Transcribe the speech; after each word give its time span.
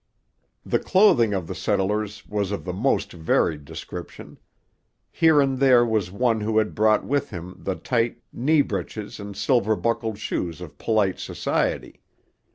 The 0.65 0.79
clothing 0.79 1.31
of 1.35 1.45
the 1.45 1.53
settlers 1.53 2.25
was 2.27 2.51
of 2.51 2.65
the 2.65 2.73
most 2.73 3.13
varied 3.13 3.65
description. 3.65 4.39
Here 5.11 5.39
and 5.39 5.59
there 5.59 5.85
was 5.85 6.09
one 6.09 6.41
who 6.41 6.57
had 6.57 6.73
brought 6.73 7.05
with 7.05 7.29
him 7.29 7.53
the 7.61 7.75
tight 7.75 8.17
knee 8.33 8.63
breeches 8.63 9.19
and 9.19 9.37
silver 9.37 9.75
buckled 9.75 10.17
shoes 10.17 10.59
of 10.59 10.79
polite 10.79 11.19
society. 11.19 12.01